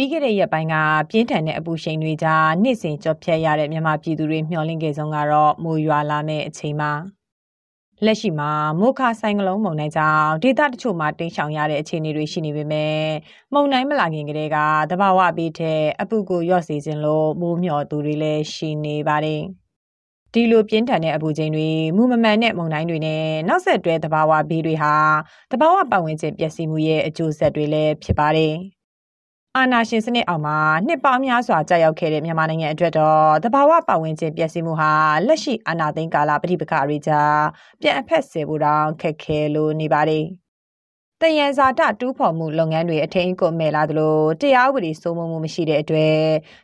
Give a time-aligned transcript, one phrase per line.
[0.00, 0.74] ပြီးခဲ့တဲ့ရက်ပိုင်းက
[1.10, 6.92] ပြင်းထန်တဲ့အပူရှိန်တွေကြားနေ့စဉ်ကြော့ဖြတ်ရတဲ့မြန်မာပြည်သူတွေမျှော်လင့်ခဲ့ဆုံးကတော့မိုးရွာလာမယ့်အချိန်မှာ
[8.04, 8.50] လက်ရှိမှာ
[8.80, 12.98] မိုခါဆိုင်ကလုံးမုန်တိုင်းကြောင့်ဒေသတချို့မှာတိမ်ရှောင်ရတဲ့အခြေအနေတွေရှိနေပေမဲ့
[13.52, 14.58] မုန်တိုင်းမလာခင်ကတည်းက
[14.90, 19.42] တဘာဝဘေးထက်အပူကိုရော့စေခြင်းလို့မိုးမျှော်သူတွေလည်းရှိနေပါတယ်
[20.32, 24.94] ဒီလိုပြင်းထန်တဲ့အပူချိန်တွေမူမမှန်တဲ့မုန်တိုင်းတွေနဲ့နောက်ဆက်တွဲသဘာဝဘေးတွေဟာ
[25.50, 28.54] သဘာဝပတ်ဝန်းကျင်ပျက်စီးမှုရဲ့အကျိုးဆက်တွေလည်းဖြစ်ပါတယ်။
[29.56, 34.92] အာနာရှင်စနစ်အောင်မှာနှစ်ပေါင်းများစွာကြာရောက်ခဲ့တဲ့မြန်မာနိုင်ငံအတွက်တော့တဘာဝပတ်ဝန်းကျင်ပျက်စီးမှုဟာ
[35.26, 37.40] လက်ရှိအာဏာသိမ်းကာလပဋိပက္ခတွေကြား
[37.80, 40.24] ပြန်အဖက်ဆယ်ဖို့တောင်ခက်ခဲလို့နေပါတယ်။
[41.20, 46.20] တယံဇာတတူးဖော်မှုလုပ်ငန်းတွေအထင်ကိုမဲ့လာသလိုတရားဥပဒေစိုးမိုးမှုမရှိတဲ့အတွက်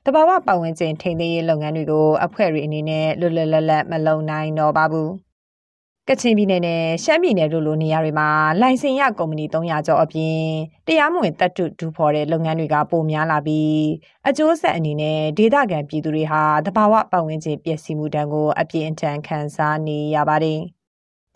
[0.07, 5.11] တဘာဝပတ်ဝန်းကျင်ထိန်းသိမ်းရေးလုပ်ငန်းတွေကိုအဖွဲ့တွေအနေနဲ့လွတ်လွတ်လပ်လပ်မလုပ်နိုင်တော့ပါဘူး။
[6.11, 8.29] ကချင်ပြည်နယ်နဲ့ရှမ်းပြည်နယ်တို့လိုနေရာတွေမှာ
[8.61, 10.39] လိုင်စင်ရကုမ္ပဏီ300ကျော်အပြင်
[10.87, 13.81] တရားမဝင်တပ်တုဒူဖော်တဲ့လုပ်ငန်းတွေကပိုများလာပြီး
[14.29, 20.61] အကျိုးဆက်အနေနဲ့ဒေသခံပြည်သူတွေဟာတဘာဝပတ်ဝန်းကျင်ပျက်စီးမှုတန်းကိုအပြင်းအထန်ခံစားနေရပါတယ်။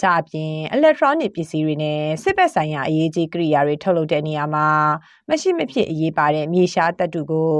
[0.02, 4.66] ကြအပြင် electronic ပစ္စည်းတွေနဲ့စစ်ဘက်ဆိုင်ရာအရေးကြီးကိရိယာတွေထုတ်လုပ်တဲ့နေရာမှာ
[5.28, 7.52] မရှိမဖြစ်အရေးပါတဲ့မြေရှားတပ်တုကို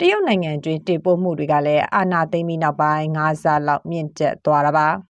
[0.00, 4.88] တရုတ်နိုင်ငံတွင်တင်ပို့မှုတွေကလည်းအာဏာသိမ်းပြီးနောက်ပိုင်း၅ဆလောက်မြင့်တက်သွားတာပါ။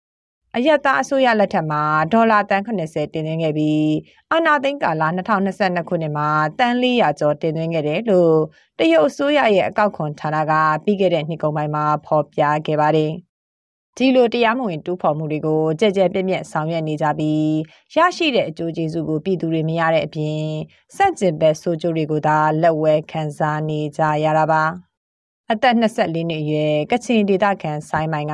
[0.55, 1.81] အယက်သားအစိုးရလက်ထက်မှာ
[2.13, 3.89] ဒေါ်လာတန်80တင်သွင်းခဲ့ပြီး
[4.31, 6.27] အာနာသိန်းကာလ2022ခုနှစ်မှာ
[6.59, 8.35] တန်400ကျော်တင်သွင်းခဲ့တယ်လို့
[8.79, 13.11] တရုတ်အစိုးရရဲ့အကောက်ခွန်ဌာနကပြီးခဲ့တဲ့နှစ်ကုန်ပိုင်းမှာဖော်ပြခဲ့ပါတယ်။
[13.97, 17.49] ဒီလိုတရားမဝင်တူးဖော်မှုတွေကိုကြက်ကြက်ပြက်ပြက်ဆောင်ရွက်နေကြပြီး
[17.95, 20.41] ရရှိတဲ့အကျိုးကျေးဇူးကိုပြည်သူတွေမရတဲ့အပြင်
[20.95, 24.63] စန့်ကျင်ဘက်ဆိုးကျိုးတွေကိုသာလက်ဝဲခံစားနေကြရတာပါ။
[25.53, 28.33] အသက်24နှစ်အရွယ်ကချင်ဒေသခံဆိုင်မိုင်က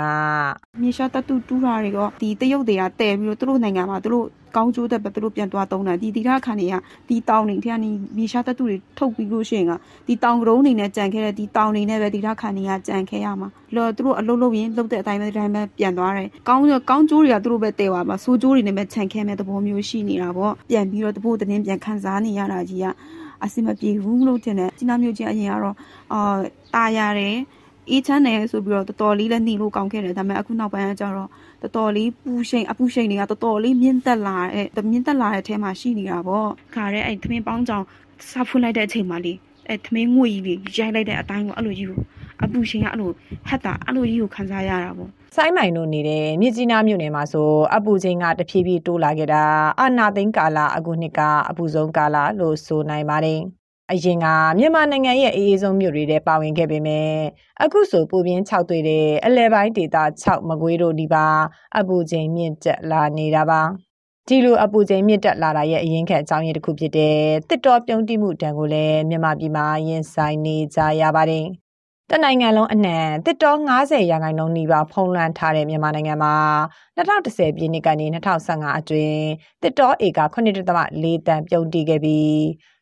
[0.82, 6.74] မြေရှားတတူတူးတာတွေကဒီတရုတ်တွေကတဲပြီးတော့သူတို့နိုင်ငံမှာသူတို့ကောင်းကျိုးတဲ့ပဲသူတို့ပြန်သွားသုံးတာဒီဒီကခါနေက
[7.10, 9.72] ဒီတောင်နေထဲကနေမြေရှားတတူတွေထုတ်ပြီးလို့ရှိရင်က
[10.08, 22.88] ဒီတောင်ကရုံးနေနဲ့ကြံခဲ့တဲ့ဒီတောင်နေနဲ့ပဲဒီကခါနေကကြံခဲ့ရမှာလောသူတို့အလုပ်လုပ်ရင်လုပ်တဲ့အတိုင်းပဲဒီတိုင်းပဲပြန်သွားတယ်ကောင်းကောင်းကျိုးတွေကသူတို့ပဲတဲသွားမှာဆိုးကျိုးတွေနဲ့ပဲခြံခဲမဲ့သဘောမျိုးရှိနေတာပေါ့ပြန်ပြီးတော့တပို့တင်းပြန်ခံစားနေရတာကြီးက
[23.46, 25.76] အဆင်မပြေဘူးလို့ထင်တယ်ကြီးနားမျိုးချင်းအရင်ကတော့
[26.14, 26.38] အာ
[26.76, 27.38] ตาရတယ်
[27.90, 31.30] အေးချမ်းတယ်ဆိုပြီးတော့တော်တော်လေးလည်းနှီးလို့ကောင်းခဲ့တယ်ဒါပေမဲ့အခုနောက်ပိုင်းကကျတော့
[31.62, 34.38] တော်တော်လေးပူရှိန်အပူရှိန်တွေကတော်တော်လေးမြင့်တက်လာ
[34.76, 37.84] တဲ့မြင့်တက်လာတဲ့အထဲမှာရှိနေတာပေါ့ခါတဲ့အဲ့သမင်းပေါင်းကြောင်
[38.30, 39.34] စားဖွင့်လိုက်တဲ့အချိန်မှာလေ
[39.68, 42.00] အဲ့သမင်းငွေကြီးလေးရိုက်လိုက်တဲ့အတိုင်းကိုအဲ့လိုကြီးကို
[42.44, 43.12] အပူရှင်ကအဲ့လို
[43.48, 49.44] ဟက်တာအဲ့လိုကြီးကိုခံစားရတာပေါ့ဆိုင်းမိုင်တို့နေတဲ့မြစ်ကြီးနားမြို့နယ်မှာဆိုအပူချိန်ကတဖြည်းဖြည်းတိုးလာခဲ့တာ
[49.80, 53.42] အာနာသိန်းကာလအခုနှစ်ကအပူဆုံးကာလလို့ဆိုနိုင်ပါတယ်
[53.92, 54.26] အရင်က
[54.58, 57.10] မြန်မာနိုင်ငံရဲ့အေးအေးဆုံးမြို့တွေထဲပါဝင်ခဲ့ပေမဲ့
[57.64, 61.28] အခုဆိုပူပြင်း6သွေးတဲ့အလဲပိုင်းဒေသ6မကွေးတို့ဒီပါ
[61.78, 63.62] အပူချိန်မြင့်တက်လာနေတာပါ
[64.28, 67.18] ဒီလိုအပူချိန်မြင့်တက်လာတာရဲ့အရင်ခက်အကြောင်းရင်းတစ်ခုဖြစ်တဲ့
[67.50, 71.46] တစ်တော်ပြုံးတိမှုတံကိုလည်းမြန်မာပြည်မှာရင်ဆိုင်နေကြရပါတယ်
[72.12, 76.36] တနိုင်ငံလုံးအနှံတစ်တော90ရာခိုင်နှုန်းနီးပါးဖုံးလွှမ်းထားတဲ့မြန်မာနိုင်ငံမှာ
[76.98, 78.06] 2010ပြည့်နှစ်ကနေ
[78.44, 79.24] 2015အတွင်း
[79.64, 82.40] တစ်တောဧက9.4တန်ပြုံးတည်ခဲ့ပြီး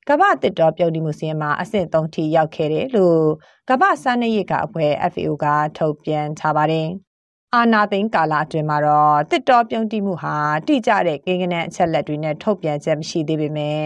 [0.10, 3.22] ကမ္ဘာတစ်တောပြုံးတည်မှုစီးမှာအဆင့်3ထိရောက်ခဲ့တယ်လို့
[3.70, 5.46] ကမ္ဘာစားနပ်ရိက္ခာအဖွဲ့ FAO က
[5.78, 6.88] ထုတ်ပြန်ထားပါတယ်။
[7.56, 10.36] အာနာသိန်းကာလအတွင်းမှာတော့တစ်တော်ပြုံးတိမှုဟာ
[10.68, 13.86] တိကျတဲ့ကိန်းဂဏန်းအချက်လက်တွေနဲ့ထုတ်ပြန်ချက်မရှိသေးပေမဲ့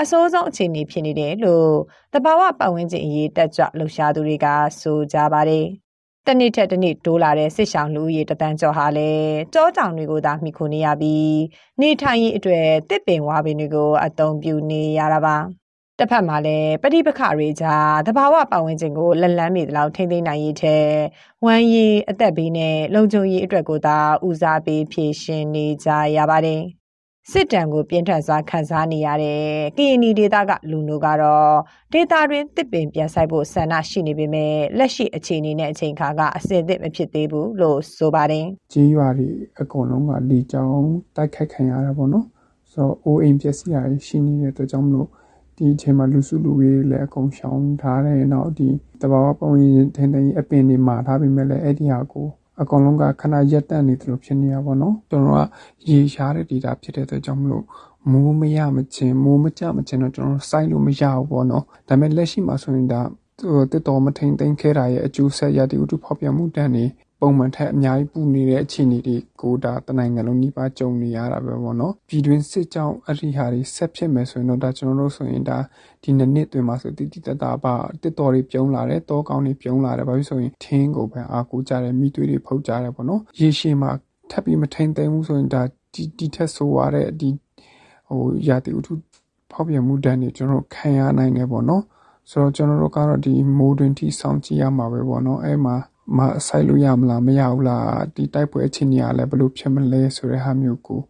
[0.00, 1.72] အစိုးဆုံးအခြေအနေဖြစ်နေတယ်လို့
[2.12, 4.46] တဘာဝပတ်ဝန်းကျင်အရေးတက်ကြွလှုပ်ရှားသူတွေက
[4.80, 5.66] ဆိုကြပါတယ်။
[6.26, 11.34] တနေ့ထက်တနေ့တိုးလာတဲ့စစ်ဆောင်လူဦးရေတသန်းကျော်ဟာလည်းကြောတောင်တွေကိုသာမှီခိုနေရပြီး
[11.80, 15.36] နေထိုင်ရေးအတွက်တစ်ပင်ဝါပင်တွေကိုအသုံးပြုနေရတာပါ။
[15.98, 20.76] တစ်ဖက်မှာလည်းပဋိပက္ခတွေကြားတဘာဝပတ်ဝန်းကျင်ကိုလက်လန်းမိသလောက်ထိမ့်သိမ်းနိုင်ရေးထဲ
[21.44, 26.62] ဝမ်းရည်အသက်ဘေးနဲ့လုံခြုံရေးအတွက်ကိုသာဦးစားပေးဖြည့်ရှင်နေကြရပါတယ်
[27.30, 29.42] စစ်တမ်းကိုပြင်းထန်စွာခန်းစားနေရတဲ့
[29.78, 31.54] ကီနီဒေတာကလူနိုကတော့
[31.92, 39.28] ဒေတာတွင်တစ်ပင်ပြန်ဆိုင်ဖို့ဆန္ဒရှိနေပေမဲ့လက်ရှိအခြေအနေနဲ့အချိန်ခါကအဆင်သင့်မဖြစ်သေးဘူးလို့ဆိုပါတယ်။ကြီးရွာတွေ
[39.60, 40.76] အကုန်လုံးကလီကြောင်
[41.16, 42.26] တိုက်ခိုက်ခံရတာပေါ့နော်။
[42.72, 45.08] ဆိုတော့အိုးအိမ်ပျက်စီးတာရှိနေတဲ့အတွက်ကြောင့်မလို့
[45.56, 48.68] ဒီအချိန်မှာလူစုလူဝေးလည်းအကုန်ရှောင်ထားတယ်နောက်ဒီ
[49.00, 52.26] တဘာဝပုံရင်ထင်ထင်အပင်တွေမှာထားပြီးမဲ့လည်းအဲ့ဒီဟာကို
[52.60, 55.40] အကောင်လုံးကခဏရက်တန့်နေတယ်လို့ဖြစ်နေရပါတော့ကျွန်တော်က
[55.88, 57.64] ရေရှားတဲ့ data ဖြစ်တဲ့အတွက်ကြောင့်မလို့
[58.10, 63.00] မိုးမရမချင်းမိုးမကြမချင်းတော့ကျွန်တော်စိုက်လို့မရဘူးပေါ့နော်ဒါပေမဲ့လက်ရှိမှာဆိုရင်ဒါ
[63.72, 66.84] တစ်တော်မထိန်သိမ်းခဲ့တာရဲ့အကျိုးဆက်ရတဲ့ဥတုဖောက်ပြန်မှုတန်းနေ
[67.24, 75.58] ပုံမှန်ထက်အများကြီးပူနေတဲ့အခြေအနေတွေကိုဒါတနိုင်ငံလုံးနှိပါကြုံနေရတာပဲပေါ့နော်ပြည်တွင်းစစ်ကြောင့်အဲ့ဒီဟာတွေဆက်ဖြစ်မယ်ဆိုရင်တော့ဒါကျွန်တော်တို့ဆိုရင်ဒါ
[76.02, 83.90] ဒီနှစ်နှစ်တွင်မှာဆိုတိတိတတ်တာပါတစ်တော်တွေပြုံးလာတယ်တောကောင်းတွေပြုံးလာတယ်ဘာဖြစ်ဆိုရင်ထင်းကိုပဲအားကိုးကြတယ်မိသွေးတွေဖုတ်ကြတယ်ပေါ့နော်ရေရှည်မှာ
[84.30, 85.62] ထပ်ပြီးမထိန်သိမ်းဘူးဆိုရင်ဒါ
[85.94, 87.30] ဒီဒီထက်ဆိုရတဲ့ဒီ
[88.08, 88.92] ဟိုရာသီဥတု
[89.50, 91.82] ဖောက်ပြန်မှုတန်းတွေကျွန်တော်ခံရနိုင်တယ်ပေါ့နော်
[92.30, 95.76] ဆိုတော့ကျွန်တော်တို့ကတော့ဒီမိုးတွင်ထိစောင့်ကြည့်ရမှာပဲပေါ့နော်အဲ့မှာ
[96.16, 101.00] မဆိုင်လို့ရမလားမရဘူးလားဒီတိုက်ပွဲအခြေအနေကလည်းဘယ်လိုဖြစ်မလဲဆိုတဲ့ဟာမျိုးကို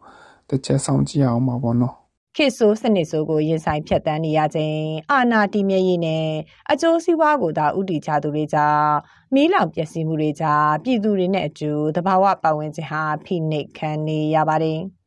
[0.49, 1.95] တစ်ချက်စောင့်ကြည့်အောင်ပါပေါ့နော်
[2.37, 6.27] ခေတ်ဆိုးစနစ်ဆိုးကိုရင်ဆိုင်ဖြတ်တန်းနေရခြင်းအာနာတီမြရေးနဲ့
[6.71, 8.93] အကျိုးစီးပွားကိုသာဥတီချသူတွေကြောင့်
[9.35, 14.81] မီးလောင်ပျက်စီးမှုတွေကြောင့်ပြည်သူတွေနဲ့အတူတဘာဝပတ်ဝန်းကျင်ဟာဖိနှိပ်ခံနေရပါတယ်။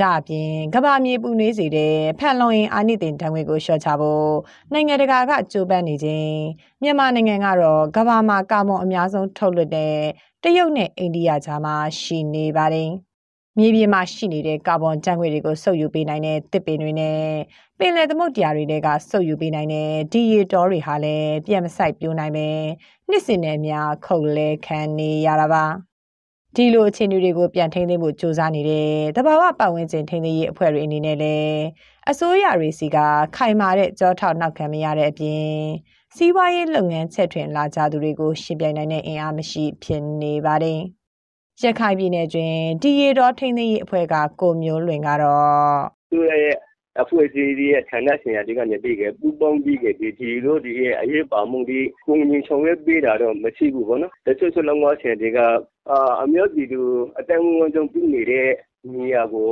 [0.00, 4.30] ဒါအပြင်ကဘာမြေပူနွေးစေတဲ့ဖန်လုံရင်အာနိသင်တံငွေကိုလျှော့ချဖို့
[4.72, 6.36] နိုင်ငံတကာကကြိုးပမ်းနေခြင်း
[6.82, 9.96] မြန်မာနိုင်ငံကတော့ကဘာမှာကာမွန်အများဆုံးထုတ်လွှတ်တဲ့
[10.42, 12.90] တရုတ်နဲ့အိန္ဒိယကြားမှာရှိနေပါတယ်။
[13.58, 17.20] မြေပြင်မှာရှိနေတဲ့ကာဗွန်ဓာတ်ငွေ့တွေကိုစုပ်ယူပေးနိုင်တဲ့တစ်ပင်တွေနဲ့
[17.78, 22.48] ပင်လယ်သမုဒ္ဒရာတွေကစုပ်ယူပေးနိုင်တဲ့ဒီရီတော်တွေဟာလည်းပြန်မဆိုင်ပြိုးနိုင်ပဲ
[23.08, 25.64] နှစ်စင်နဲ့များခုတ်လဲခံနေရတာပါ
[26.56, 31.60] ဒီလိုအခြေအနေတွေကိုပြန်ထိန်းသိမ်းဖို့စ조사နေတဲ့တဘာဝပတ်ဝန်းကျင်ထိန်းသိမ်းရေးအဖွဲ့တွေအနေနဲ့လည်း
[32.10, 32.98] အစိုးရတွေစီက
[33.36, 35.46] ခိုင်မာတဲ့ကြောထောက်နောက်ခံမရတဲ့အပြင်
[36.16, 40.80] စီးပွားရေးလုပ်ငန်းချက်ထွင်လာကြသူတွေကိုရှင်းပြနိုင်တဲ့အင်အားမရှိဖြစ်နေပါတယ်။
[41.62, 45.78] ရခိုင်ပြည်နယ်တွင်ဒီရီတော်ထိန်းသိမ်းရေးအဖွဲ့ကကိုမျိုးလွင်ကတော့
[46.12, 46.54] သူရဲ့
[47.00, 55.38] အဖွဲ့အစည်းရဲ့ဌာနဆိုင်ရာတွေကနေပြီးခဲ့ပူပေါင်းပြီးခဲ့ဒီဒီလိုဒီရဲ့အရေးပါမှုဒီကိုငင်းဆောင်ရွက်ပေးတာတော့မရှိဘူးပေါ့နော်တချို့ချို့လောင်းဆင်တွေက
[55.90, 56.80] အာအမျိုးပြည်သူ
[57.18, 58.48] အတန်းဝန်ကြုံပြနေတဲ့
[58.92, 59.50] နေရာကို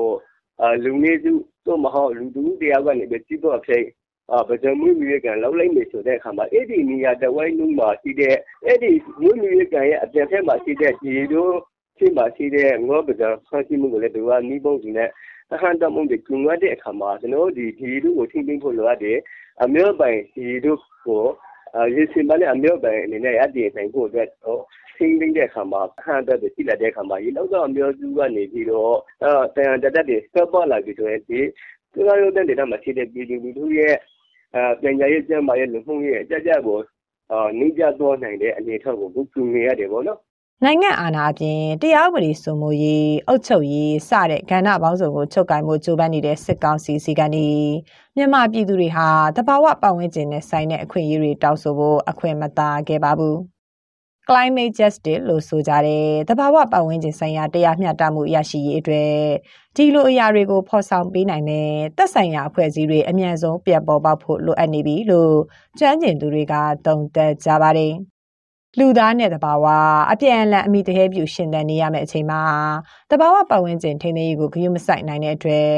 [0.60, 1.32] အာလူနေစု
[1.66, 3.84] တော့မဟုတ်လူသူတရားကနေပဲကြီးတော့ဖြစ်
[4.32, 8.36] အာဗကြမွေးမြူရကန်လောက်လိုက်နေဆိုတဲ့အခါမှာအဲ့ဒီနေရာတဝိုင်းလုံးမှာရှိတဲ့
[8.66, 8.90] အဲ့ဒီ
[9.22, 11.50] မွေးမြူရကန်ရဲ့အပြင်ဘက်မှာရှိတဲ့ဒီလို
[11.98, 15.08] ရှေ့မှာရှိတဲ့ငေါပဇာဖမ်းဆီးမှုကိုလည်းသူကနီးပုံးစီနဲ့
[15.52, 19.18] အဟန့်တမှုတွေကျုံရတဲ့အခါမှာကျွန်တော်ဒီဒီတို့ကိုထိမ့်သိမ့်ဖို့လိုအပ်တယ်
[19.62, 21.22] အမျိုးပိုင်ဒီတို့ကို
[21.94, 24.58] ရေစင်ပါနဲ့အမျိုးပိုင်အနေနဲ့အတည်နိုင်ဖို့အတွက်ဟို
[24.96, 31.40] ထိမ့်သိမ့်တဲ့အခါမှာအဟန့်တက်တွေရှိလာတဲ့အခါမှာရေလောက်တော့အမျိုးစုကနေပြီးတော့အဲတန်တတက်တွေဆက်ပေါ်လာပြီးဆိုရင်ဒီ
[31.92, 33.94] သူကရုပ်တဲ့ဒေတာမှာရှိတဲ့ပြည်သူလူထုရဲ့
[34.54, 36.78] အဲပညာရေးကျန်းမာရေးလူမှုရေးအကြကြကို
[37.32, 40.18] အာနေကြတော့နိုင်တဲ့အနေအထားကိုအခုပြုနေရတယ်ပေါ့နော်
[40.62, 47.48] နိုင်ငံအာဏာအပြင်တရားဥပဒေစိုးမိုးရေးအုပ်ချုပ်ရေးစတဲ့ကဏ္ဍပေါင်းစုံကိုချုပ်ကိုင်မှုကြိုးပမ်းနေတဲ့စစ်ကောင်စီစီကနေ
[48.16, 53.36] မြန်မာပြည်သူတွေဟာတဘာဝပတ်ဝန်းကျင်နဲ့ဆိုင်တဲ့အခွင့်အရေးတွေတောင်းဆိုဖို့အခွင့်မသာခဲ့ပါဘူး။
[54.28, 59.12] climate justice လို့ဆိုကြတဲ့တဘာဝပတ်ဝန်းကျင်ဆိုင်ရာတရားမျှတမှုရရှိရေးအတွက်
[59.76, 65.34] ဒီလိုအရာတွေကိုဖော်ဆောင်ပေးနိုင်တဲ့သက်ဆိုင်ရာအဖွဲ့အစည်းတွေအမြန်ဆုံးပြန်ပေါ်ပေါက်ဖို့လိုအပ်နေပြီလို့
[65.78, 66.54] ကျွမ်းကျင်သူတွေက
[66.86, 67.94] သုံးသပ်ကြပါတယ်။
[68.78, 69.66] လူသားနဲ့တဘာဝ
[70.12, 72.42] အပြန်အလှန်အမိတဟဲပြုရှင်သန်နေရမယ့်အချိန်မှာ
[73.10, 75.70] တဘာဝပတ်ဝန်းကျင်ထိန်းသိမ်းရေးကိုဂရုမစိုက်နိုင်တဲ့အတွက်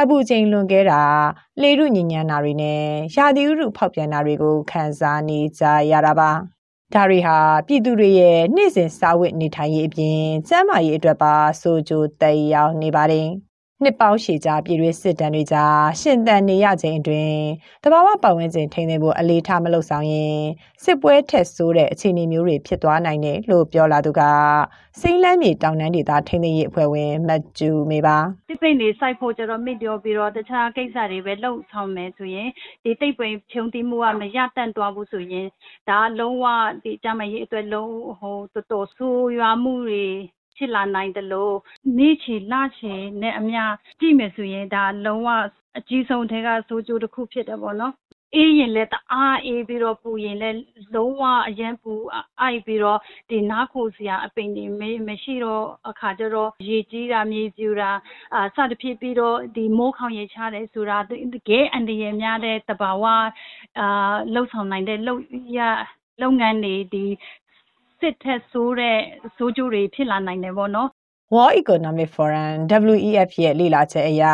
[0.00, 1.02] အပူချိန်လွန်ကဲတာ
[1.62, 2.82] လေရုညဉ့်ညမ်းတာတွေနဲ့
[3.16, 6.30] ရာသီဥတုဖောက်ပြန်တာတွေကိုခံစားနေကြရတာပါ
[6.94, 7.36] ဒါတွေဟာ
[7.66, 13.28] ပြည်သူတွေရဲ့နေ့စဉ်စာဝတ်နေထိုင်ရေးအပြင်ကျန်းမာရေးအတွက်ပါဆိုကြိုတက်ရောက်နေပါတယ်
[13.82, 17.40] နှစ်ပေါင်းရှည်ကြာပြည်တွင်းစစ်တမ်းတွေကြားရှင်သန်နေရခြင်းအတွင်း
[17.82, 20.38] တဘာဝပတ်ဝန်းကျင်ထိန်းသိမ်းဖို့အလေးထားမလုပ်ဆောင်ရင်
[20.84, 24.22] စစ်ပွဲထက်ဆိုးတဲ့အခြေအနေမျိုးတွေဖြစ်သွားနိုင်တယ်လို့ပြောလာသူက
[25.00, 32.48] စိမ့်လန်းမြေတောင်တန်းဒေသထိန်းသိမ်းရေးအဖွဲ့ဝင်မတ်ကျူမေပါတိပိတ်နေစိုက်ဖို့ကျတော့မိပြောပြီးတော့တခြားကိစ္စတွေပဲလှုပ်ဆောင်မယ်ဆိုရင်
[32.84, 35.46] ဒီတိတ်ပိန်ဖြုံတိမှုကမရတန့်သွားဘူးဆိုရင်
[35.88, 36.44] ဒါလုံးဝ
[36.84, 40.04] ဒီကြမ်းမရေးအတွက်လုံးဟိုတော်တော်ဆိုးရွားမှုတွေ
[40.56, 41.50] ဖြစ်လာနိုင်သလို
[41.98, 42.92] နေ့ချီလချီ
[43.22, 43.62] နဲ့အမျှ
[44.00, 45.28] ကြည့်မယ်ဆိုရင်ဒါလုံးဝ
[45.78, 47.94] အကြီးဆုံးထဲကဆိုးကျိုးတစ်ခုဖြစ်တယ်ပေါ့နော်
[48.36, 50.58] အေးရင်လည်းတအားအေးပြီးတော့ပူရင်လည်း
[50.94, 51.92] လုံးဝအရန်ပူ
[52.40, 52.98] အိုက်ပြီးတော့
[53.30, 54.64] ဒီနားခိုစရာအပိန်တွေ
[55.08, 57.90] မရှိတော့အခါကျတော့ရေကြီးတာမြေပြူတာ
[58.34, 61.12] အာစသဖြင့်ပြီးတော့ဒီမိုးခေါင်ရေချတယ်ဆိုတာတ
[61.48, 63.04] ကယ်အန္တရာယ်များတဲ့တဘာဝ
[63.78, 65.22] အာလှုပ်ဆောင်နိုင်တဲ့လှုပ်
[65.58, 65.60] ရ
[66.22, 67.04] လုပ်ငန်းတွေဒီ
[68.04, 68.98] စစ်ထက်ဆိုးတဲ့
[69.36, 70.88] ဆိုးကျိုးတွေဖြစ်လာနိုင်တယ်ပေါ့နော်
[71.34, 72.54] World Economic Forum
[72.94, 74.24] WEF ရဲ့လေ့လာချက်အရ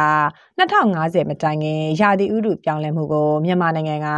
[0.59, 4.09] 2050မတိုင်ခင်ရာသီဥတုပြောင်းလဲမှုကိုမြန်မာနိုင်ငံက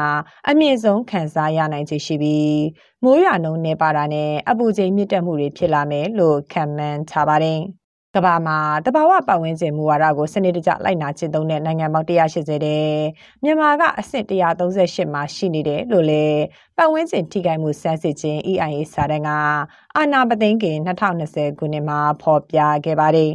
[0.48, 2.62] အမြင့်ဆုံးခံစားရနိုင်ခြေရှိပြီး
[3.04, 7.60] မိုးရွာနှုန်းနေပါတာနဲ့အပူချိန်မြင့်တက်မှုတွေဖြစ်လာမယ်လို့ခန့်မှန်းထားပါတယ်။
[8.16, 12.86] ကမ္ဘာမှာတဘာဝပတ်ဝန်းကျင်မူဝါဒကိုစနစ်တကျလိုက်နာကျင့်သုံးတဲ့နိုင်ငံပေါင်း180တဲ့
[13.42, 16.26] မြန်မာကအဆင့်138မှာရှိနေတယ်လို့လေ
[16.76, 19.30] ပတ်ဝန်းကျင်ထိခိုက်မှုစမ်းစစ်ခြင်း EIA စာတမ်းက
[19.96, 23.32] အာနာပသိန်းကင်2020ခုနှစ်မှာဖော်ပြခဲ့ပါတယ်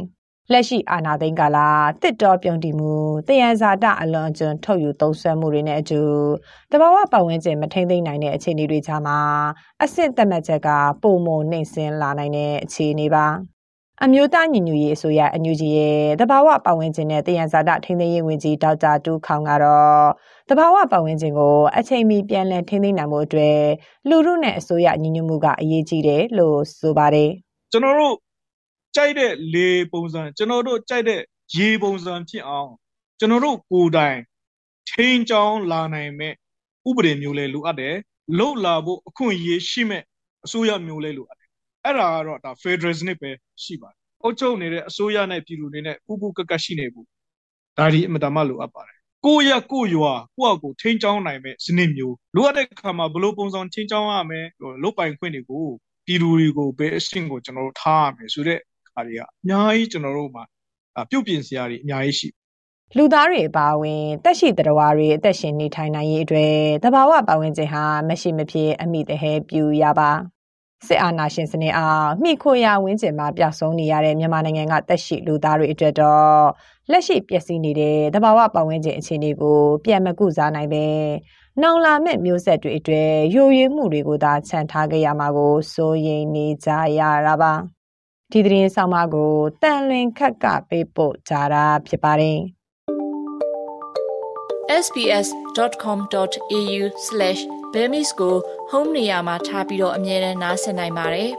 [0.52, 1.58] လက်ရှိအာဏာသိမ်းကာလ
[2.02, 2.94] တစ်တော်ပြုံးတီမှု
[3.28, 6.00] တယံဇာတအလွန်အကျွံထုတ်ယူသုံးစွဲမှုတွေနဲ့အတူ
[6.72, 9.18] တဘာဝပတ်ဝန်းကျင်မထိမ့်သိမ့်နိုင်တဲ့အခြေအနေတွေကြားမှာ
[9.82, 10.68] အဆင့်သက်မှတ်ချက်က
[11.02, 13.57] ပုံမနှိမ့်စင်းလာနိုင်တဲ့အခြေအနေပါ
[14.04, 20.06] အမျိုးသားညီညွတ်ရေးအစိုးရအညူကြီးရဲ့တဘာဝပတ်ဝန်းကျင်နဲ့တယံဇာတထိန်းသိမ်းရေးဝန်ကြီးဒေါက်တာတူးခေါင်ကတော့
[20.48, 23.58] တဘာဝပတ်ဝန်းကျင်ကိုအချိန်မီပြန်လည်ထိန်းသိမ်းနိုင်မှုအတွက်
[24.08, 27.30] လူမှုနဲ့အစိုးရညီညွတ်မှုကအရေးကြီးတယ်လို့ဆိုပါတယ်
[27.72, 28.14] ကျွန်တော်တို့
[28.96, 31.20] ကြိုက်တဲ့လေပုံစံကျွန်တော်တို့ကြိုက်တဲ့
[31.56, 32.70] ရေပုံစံဖြစ်အောင်
[33.18, 34.18] ကျွန်တော်တို့ကိုယ်တိုင်
[34.90, 36.32] ထိန်းချောင်းလာနိုင်မဲ့
[36.88, 37.94] ဥပဒေမျိုးလဲလိုအပ်တယ်
[38.38, 40.02] လှုပ်လာဖို့အခွင့်အရေးရှိမဲ့
[40.44, 41.37] အစိုးရမျိုးလဲလိုအပ်တယ်
[41.88, 43.30] အဲ့ဒါကတော့ဒါ Federal စနစ်ပဲ
[43.64, 47.06] ရှိပါတယ်အုပ်ချုပ်နေတဲ့အစိုးရနဲ့ပြည်သူတွေနဲ့ပူးပူးကက်ကက်ရှိနေဖို့
[47.78, 54.46] ဒါဒီအမတမလိုအပ်ပါတယ်ကိုရကိုရွာကိုယ့်အကိုထိန်းချောင်းနိုင်မဲ့စနစ်မျိုးလိုအပ်တဲ့အခါမှာဘလို့ပုံစံထိန်းချောင်းရမယ်
[54.82, 55.66] လုတ်ပိုင်ခွင့်တွေကို
[56.06, 58.60] ပြည်သူတွေကိုဘယ်အဆင့်ကိုကျွန်တော်တို့ထားရမယ်ဆိုတဲ့
[58.94, 60.44] ဟာတွေကအများကြီးကျွန်တော်တို့မှာ
[61.10, 62.28] ပြုတ်ပြင်စရာတွေအများကြီးရှိ
[62.96, 66.54] လူသားတွေအပါအဝင်တက်ရှိတရဝါတွေအသက်ရှင်နေထိုင်နိုင်ရေးအတွက်
[66.84, 70.10] တဘာဝပတ်ဝန်းကျင်ဟာမရှိမဖြစ်အမိတဟဲပြူရပါ
[70.86, 76.42] စစ်အာဏာရှင်စနစ်အားမိခိုရာဝင်းကျင်မှာပျောက်ဆုံးနေရတဲ့မြန်မာနိုင်ငံကတက်ရှိလူသားတွေအတွက်တော့
[76.90, 80.84] လက်ရှိပျက်စီးနေတဲ့တဘာဝပတ်ဝန်းကျင်အခြေအနေကိုပြန်မကုစားနိုင်ပဲ
[81.62, 87.52] နောင်လာမဲ့မျိုးဆက်တွေအတွက်ယိုယွေးမှုတွေကိုသာခြံထားကြရမှာကိုစိုးရိမ်နေကြရတာပါ
[88.32, 89.32] ဒီသတင်းဆောင်မကို
[89.62, 92.38] တန်လွင်ခက်ကပေးပို့ကြတာဖြစ်ပါတယ်
[97.68, 98.36] sbs.com.au/bemis ကို
[98.70, 101.30] home နေရာမှာထားပြီးတော့အမြဲတမ်းနှာစင်နိုင်ပါတယ်။